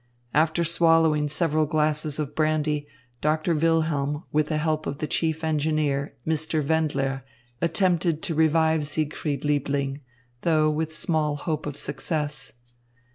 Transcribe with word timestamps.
After 0.33 0.63
swallowing 0.63 1.27
several 1.29 1.67
glasses 1.67 2.17
of 2.17 2.33
brandy, 2.33 2.87
Doctor 3.21 3.53
Wilhelm 3.53 4.23
with 4.31 4.47
the 4.47 4.57
help 4.57 4.87
of 4.87 4.97
the 4.97 5.05
chief 5.05 5.43
engineer, 5.43 6.15
Mr. 6.25 6.65
Wendler, 6.65 7.21
attempted 7.61 8.23
to 8.23 8.33
revive 8.33 8.87
Siegfried 8.87 9.45
Liebling, 9.45 10.01
though 10.41 10.71
with 10.71 10.91
small 10.91 11.35
hope 11.35 11.67
of 11.67 11.77
success. 11.77 12.53